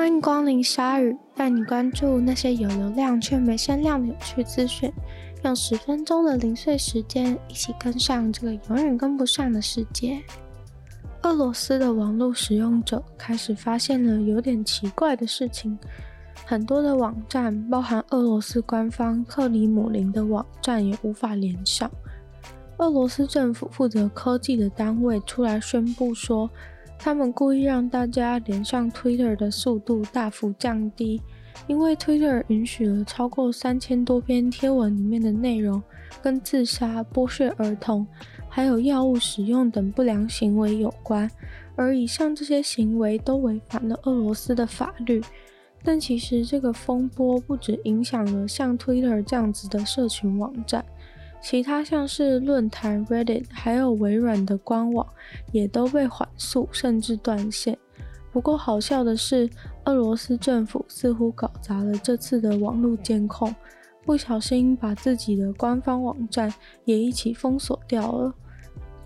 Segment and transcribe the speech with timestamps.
[0.00, 4.90] 欢迎光临鲨鱼，带你关注那些有流量却没声量的有趣资讯。
[5.44, 10.18] 用十分钟的零碎时间，一起跟上这个永远跟不上的世界。
[11.24, 15.78] 俄罗斯的网络使用者开始发现了有点奇怪的事情，
[16.46, 21.90] 很多的网站，包含俄罗斯官方克里姆林的网站，也无法连上。
[22.78, 26.48] 俄罗斯政府负责科技的单位出来宣布说，
[27.02, 31.22] 他们故意让大家连上 Twitter 的速度大幅降低，
[31.66, 35.82] 因为 Twitter 允许了超过三千多篇贴文里面的内容
[36.20, 38.06] 跟自杀、剥削儿童，
[38.50, 41.28] 还有药物使用等不良行为有关，
[41.74, 45.22] 而以上这些行为都违反了俄罗斯的法律。
[45.82, 50.84] 但其实这个风波不止影响了像 Twitter 这样子的社群网站。
[51.42, 55.06] 其他像是论坛、Reddit，还有微软的官网，
[55.52, 57.76] 也都被缓速甚至断线。
[58.30, 59.48] 不过好笑的是，
[59.84, 63.52] 俄罗斯政府似乎搞砸了这次的网络监控，
[64.04, 66.52] 不小心把自己的官方网站
[66.84, 68.32] 也一起封锁掉了。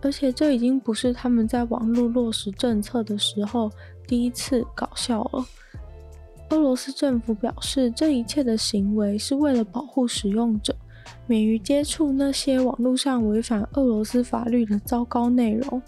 [0.00, 3.70] 而且这已经不是他们在网络落实政策的时候
[4.06, 5.44] 第一次搞笑了。
[6.48, 10.74] 俄罗斯政府表示，这一切的行为是为了保护使用者。
[11.26, 15.80] 免于接触那些网络上违反俄罗斯法律的糟糕内容，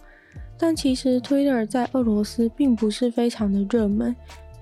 [0.58, 4.14] 但其实 Twitter 在俄罗斯并不是非常的热门，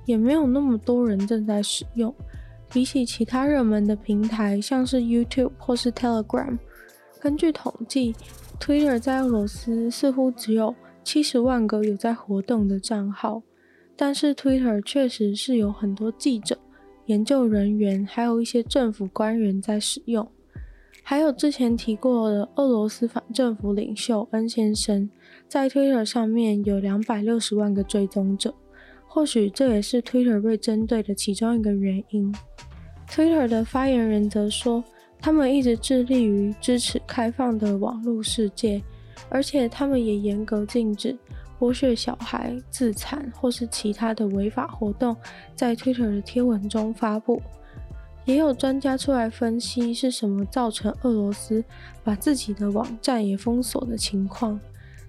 [0.07, 2.15] 也没有那么多人正在使用。
[2.73, 6.57] 比起其他热门的平台，像是 YouTube 或是 Telegram，
[7.21, 8.15] 根据统计
[8.61, 13.43] ，Twitter 在俄罗斯似乎只有七十万个有在活动的账号，
[13.97, 16.57] 但是 Twitter 确实是有很多记者、
[17.07, 20.31] 研究人员，还有一些政府官员在使用。
[21.03, 25.11] 还有之前提过的俄罗斯反政府领袖恩先生，
[25.49, 28.55] 在 Twitter 上面有两百六十万个追踪者，
[29.09, 32.33] 或许这也是 Twitter 被针对的其中一个原因。
[33.09, 34.85] Twitter 的发言人则说，
[35.21, 38.81] 他们一直致力于支持开放的网络世界，
[39.29, 41.19] 而且他们也严格禁止
[41.59, 45.17] 剥削小孩、自残或是其他的违法活动
[45.57, 47.43] 在 Twitter 的贴文中发布。
[48.25, 51.65] 也有专家出来分析是什么造成俄罗斯
[52.05, 54.61] 把自己的网站也封锁的情况，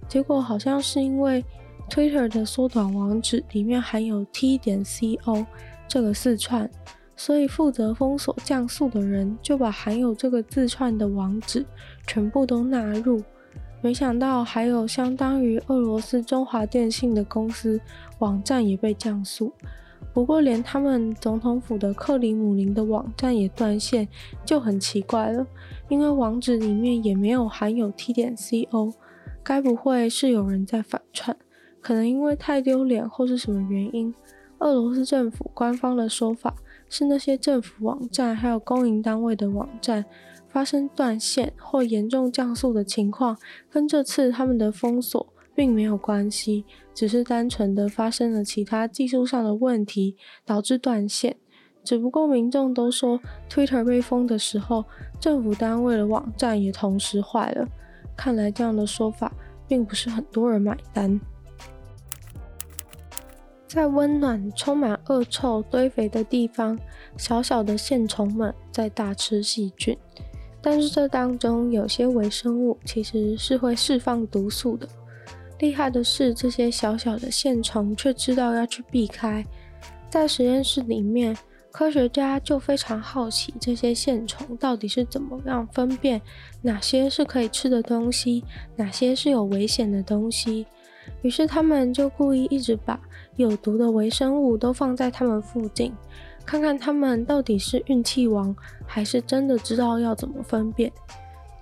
[0.08, 1.44] 结果好像是因为
[1.90, 5.46] Twitter 的缩短网址里面含有 t 点 co
[5.88, 6.70] 这个字串，
[7.18, 11.66] 所以负责封锁降速的人就把含有这个字串的网址
[12.08, 13.22] 全部都纳入，
[13.82, 17.80] 没想到还有相当于俄罗斯中华电信的公司
[18.20, 19.54] 网站也被降速。
[20.14, 24.08] 不过，连他们总统府的克里姆林的网站也断线，
[24.44, 25.48] 就很奇怪了。
[25.88, 28.94] 因为网址里面也没有含有 t 点 co，
[29.42, 31.38] 该不会是有人在反串？
[31.80, 34.14] 可能因为太丢脸或是什么原因？
[34.60, 36.56] 俄罗斯政府官方的说法
[36.90, 40.06] 是，那些政府网站还有公营单位的网站
[40.50, 43.38] 发生断线或严重降速的情况，
[43.70, 45.34] 跟这次他们的封锁。
[45.62, 51.38] 并没有关系，只是单纯的发生了其他技术上的问题，导致断线。
[51.84, 54.84] 只不过民众都说，Twitter 被封的时候，
[55.20, 57.68] 政府单位的网站也同时坏了。
[58.18, 59.32] 看来这样的说法，
[59.68, 61.22] 并不是很多人买单。
[63.68, 66.76] 在温暖、充满恶臭、堆肥的地方，
[67.18, 69.96] 小小的线虫们在大吃细菌。
[70.60, 74.90] 但是这当中有些微生物其实是会释放毒素的。
[75.62, 79.46] 厉害的是，这些小小的线虫却知道要去避开。
[80.10, 81.38] 在实验室里面，
[81.72, 86.20] 科学家就非常好奇这些线虫到底是怎么样分辨
[86.64, 88.44] 哪些是可以吃的东西，
[88.76, 90.66] 哪些是有危险的东西。
[91.22, 93.00] 于是他们就故意一直把
[93.36, 95.94] 有毒的微生物都放在他们附近，
[96.44, 98.56] 看看他们到底是运气王，
[98.86, 100.92] 还是真的知道要怎么分辨。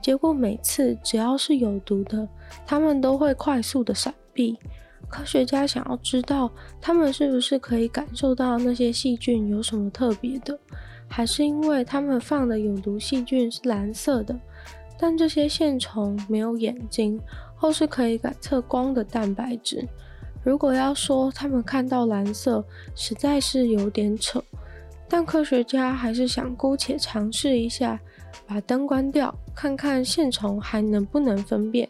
[0.09, 2.27] 结果每次只要是有毒的，
[2.65, 4.57] 他们都会快速的闪避。
[5.07, 6.49] 科学家想要知道，
[6.81, 10.57] 他们是不是可以感受到那些细菌有什么特别的，
[11.07, 14.35] 还是因为他们放的有毒细菌是蓝色的？
[14.97, 17.21] 但这些线虫没有眼睛，
[17.55, 19.87] 或是可以感测光的蛋白质。
[20.43, 24.43] 如果要说他们看到蓝色，实在是有点扯。
[25.07, 27.99] 但科学家还是想姑且尝试一下。
[28.49, 31.87] 把灯关掉，看看线虫还能不能分辨。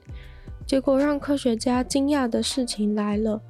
[0.67, 3.41] 结果让科学家惊讶的事情来了：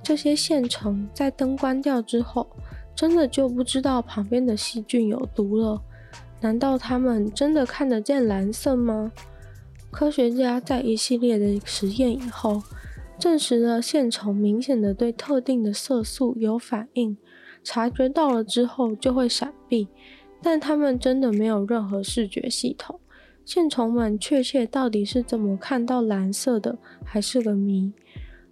[0.00, 2.46] 这些线虫在灯关掉之后，
[2.94, 5.82] 真的就不知道旁边的细菌有毒了。
[6.40, 9.10] 难道他们真的看得见蓝色吗？
[9.90, 12.62] 科学家在一系列的实验以后，
[13.18, 17.16] 证实了线虫明显的对特定的色素有反应。
[17.64, 19.88] 察觉到了之后就会闪避，
[20.42, 22.98] 但他们真的没有任何视觉系统。
[23.44, 27.92] 线虫们确切到底是怎么看到蓝色的，还是个谜。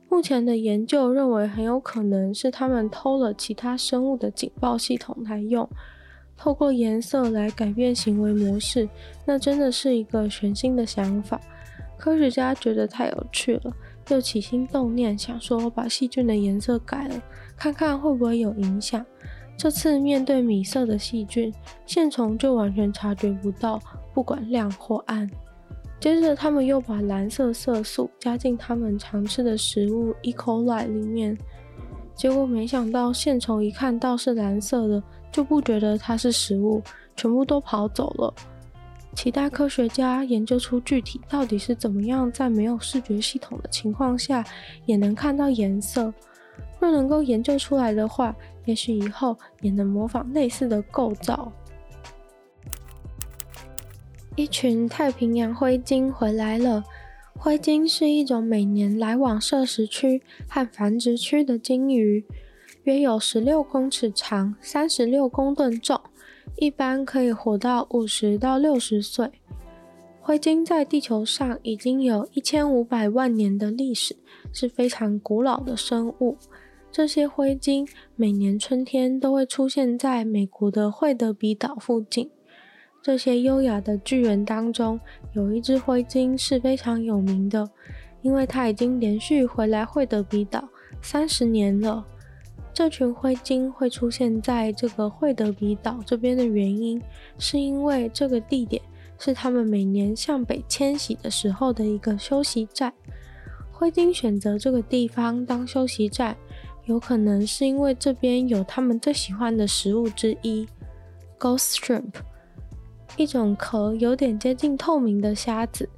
[0.08, 5.68] 目前的研究认为，很有可能是他们偷了其他生物的警报系统来用，
[6.36, 8.88] 透过颜色来改变行为模式。
[9.24, 11.40] 那真的是一个全新的想法。
[11.96, 13.72] 科学家觉得太有趣了，
[14.08, 17.22] 又起心动念想说把细菌的颜色改了，
[17.56, 19.06] 看看会不会有影响。
[19.62, 21.52] 这次面对米色的细菌，
[21.84, 23.78] 线虫就完全察觉不到，
[24.14, 25.30] 不管亮或暗。
[26.00, 30.32] 接着，他们又把蓝色色素加进他们常吃的食物 E.
[30.32, 31.36] coli 里面，
[32.14, 36.80] 结果没想到线虫一看到是蓝色的，就不觉得它是食物，
[37.14, 38.32] 全部都跑走了。
[39.14, 44.42] 其他科学家研究出具体到底是怎么样在没有视觉系统的情况下
[44.86, 46.10] 也能看到颜色。
[46.78, 48.34] 若能够研究出来的话，
[48.64, 51.52] 也许以后也能模仿类似的构造。
[54.36, 56.84] 一群太平洋灰鲸回来了。
[57.38, 62.24] 灰鲸是一种每年来往摄食区和繁殖区的鲸鱼，
[62.82, 65.98] 约有十六公尺长，三十六公吨重，
[66.56, 69.30] 一般可以活到五十到六十岁。
[70.20, 74.16] 灰鲸在地球上已经有一千五百万年的历史，
[74.52, 76.36] 是非常古老的生物。
[76.92, 82.28] 这些灰鲸每年春天都会出现在美国的惠德比岛附近。
[83.00, 84.98] 这些优雅的巨人当中，
[85.32, 87.70] 有一只灰鲸是非常有名的，
[88.22, 90.68] 因为它已经连续回来惠德比岛
[91.00, 92.04] 三十年了。
[92.74, 97.00] 这群灰鲸会出现在这个惠德比岛这边的原因，
[97.38, 98.82] 是因为这个地点
[99.16, 102.92] 是他们每年向北迁徙的时候的一个休息站。
[103.70, 106.36] 灰鲸选择这个地方当休息站，
[106.90, 110.66] 有可能是因为这边有他们最喜欢的食物之一
[111.38, 112.14] ，Ghost Shrimp。
[113.16, 115.88] 一种壳有点接近透明的虾子，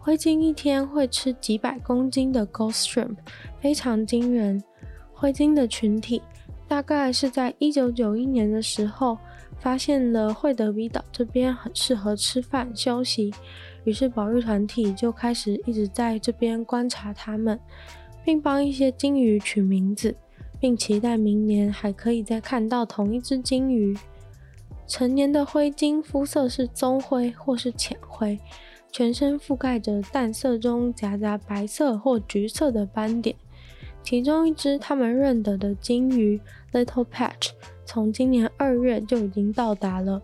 [0.00, 3.14] 灰鲸一天会吃几百公斤的 Ghost Shrimp，
[3.60, 4.60] 非常惊人。
[5.12, 6.20] 灰鲸的群体
[6.66, 9.16] 大概是在一九九一年的时候
[9.60, 13.32] 发现了惠德比岛这边很适合吃饭休息，
[13.84, 17.60] 于是保育团体就开始一直在这边观察它们，
[18.24, 20.16] 并帮一些鲸鱼取名字，
[20.62, 23.98] 并期待明年还可以再看到同一只鲸鱼。
[24.86, 28.38] 成年的灰鲸肤色是棕灰或是浅灰，
[28.92, 33.34] 全身覆盖着淡色中夹杂白色或橘色的斑点。
[34.04, 36.40] 其中一只他们认得的鲸鱼
[36.72, 37.50] Little Patch，
[37.84, 40.22] 从今年二月就已经到达了。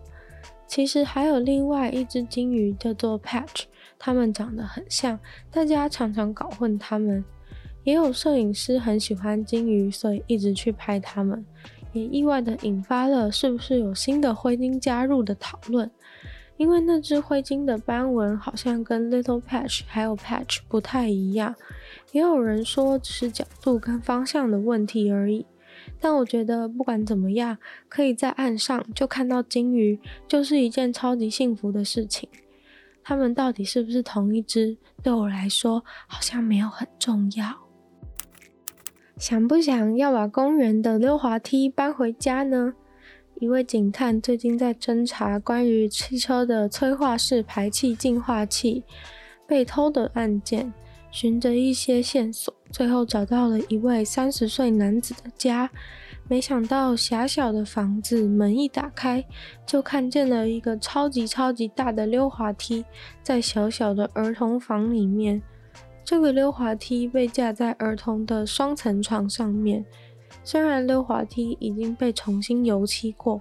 [0.65, 3.63] 其实还有另外一只鲸鱼叫做 Patch，
[3.97, 5.19] 它们长得很像，
[5.51, 7.25] 大家常常搞混它们。
[7.83, 11.45] 也有摄影师很喜欢鲸鱼，所以一直去拍它们。
[11.91, 15.89] 也意外地引发了是不是有新的灰鲸加入的讨论，
[16.57, 21.55] 因为那只灰鲸的斑纹好像跟 Little Patch 还有 Patch 不太一样。
[22.11, 25.47] 也有人说只是角度跟方向的问题而已，
[25.99, 32.29] 但我觉得不管怎么样，可以在岸上就看到鲸鱼，就是一件超级幸福的事情。
[33.03, 37.68] 它们到底是不是同一只，对我来说好像没有很重要。
[39.19, 42.73] 想不想要把公园的溜滑梯搬回家呢？
[43.35, 48.81] 一位警探最近在侦查关于汽车的催化式排气净化器
[49.45, 50.73] 被偷的案件，
[51.11, 55.69] 循着一些线索，最后找到了一位三十岁男子的家。
[56.29, 59.25] 没想到狭小的房子门一打开，
[59.65, 62.85] 就看见了一个超级超级大的溜滑梯
[63.21, 65.41] 在小小的儿童房里面。
[66.09, 69.85] 这个溜滑梯被架在儿童的双层床上面，
[70.43, 73.39] 虽然溜滑梯已经被重新油漆过，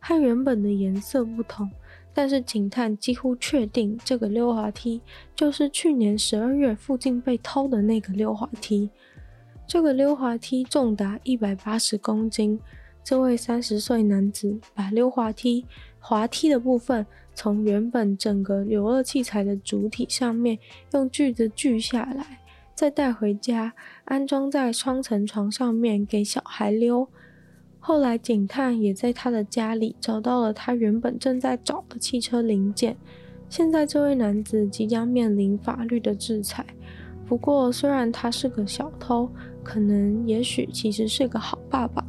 [0.00, 1.70] 和原本的颜色不同，
[2.12, 5.00] 但是警探几乎确定这个溜滑梯
[5.36, 8.90] 就是去年十二月附近被偷的那个溜滑梯。
[9.64, 12.58] 这个溜滑梯重达一百八十公斤，
[13.04, 15.64] 这位三十岁男子把溜滑梯
[16.00, 17.06] 滑梯的部分。
[17.38, 20.58] 从原本整个游乐器材的主体上面
[20.92, 22.40] 用锯子锯下来，
[22.74, 23.72] 再带回家
[24.06, 27.08] 安装在双层床上面给小孩溜。
[27.78, 32.96] 后来警探也在他的家里找到了他原本正在找的汽车零件。
[33.48, 36.66] 现在这位男子即将面临法律的制裁。
[37.24, 39.30] 不过虽然他是个小偷，
[39.62, 42.04] 可能也许其实是个好爸爸。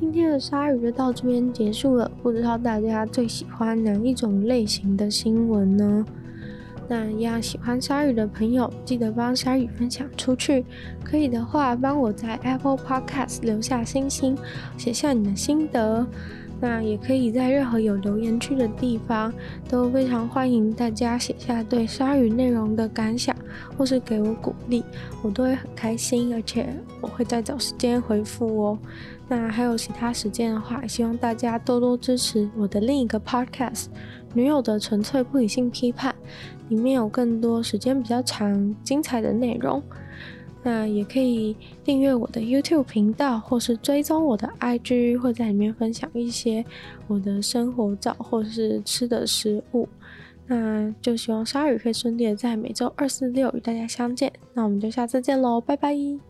[0.00, 6.04] 今天的鲨鱼就到这边结束了，不知道大家最喜欢哪一种类型的新闻呢？
[6.86, 10.64] 那要喜欢鲨鱼的朋友，记得帮鲨鱼分享出去。
[11.02, 14.38] 可以的话，帮我在 Apple Podcast 留下星星，
[14.76, 16.06] 写下你的心得。
[16.60, 19.32] 那也可以在任何有留言区的地方，
[19.68, 23.34] 都非常欢迎大家写下对鲨鱼内容的感想，
[23.76, 24.82] 或是给我鼓励，
[25.22, 26.68] 我都会很开心，而且
[27.00, 28.78] 我会再找时间回复哦。
[29.28, 33.84] 那还有其他时间的话，希望大家多多支持我的另一个 podcast
[34.34, 36.12] 《女友的纯粹不理性批判》，
[36.70, 39.82] 里面有更多时间比较长、精彩的内容。
[40.62, 46.64] 那也可以订阅我的 YouTube 频道，或是追踪我的 IG，会在里面分享一些
[47.06, 49.88] 我的生活照或是吃的食物。
[50.46, 54.32] 那就希望鲨鱼可以顺利的在每周二、四、六与大家相见。
[54.54, 56.27] 那我们就下次见喽，拜拜。